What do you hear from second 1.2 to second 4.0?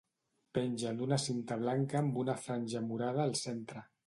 cinta blanca amb una franja morada al centre.